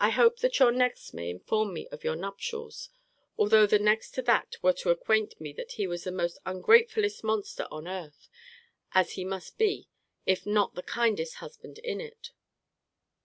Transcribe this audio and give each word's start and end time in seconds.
I 0.00 0.10
hope 0.10 0.40
that 0.40 0.58
your 0.58 0.72
next 0.72 1.14
may 1.14 1.30
inform 1.30 1.72
me 1.72 1.86
of 1.92 2.02
your 2.02 2.16
nuptials, 2.16 2.90
although 3.38 3.64
the 3.64 3.78
next 3.78 4.10
to 4.16 4.22
that 4.22 4.56
were 4.60 4.72
to 4.72 4.90
acquaint 4.90 5.40
me 5.40 5.52
that 5.52 5.74
he 5.74 5.86
was 5.86 6.02
the 6.02 6.10
most 6.10 6.40
ungratefullest 6.44 7.22
monster 7.22 7.68
on 7.70 7.86
earth; 7.86 8.28
as 8.90 9.12
he 9.12 9.24
must 9.24 9.56
be, 9.56 9.88
if 10.26 10.46
not 10.46 10.74
the 10.74 10.82
kindest 10.82 11.34
husband 11.34 11.78
in 11.78 12.00
it. 12.00 12.32